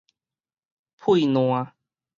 [0.97, 1.31] 呸瀾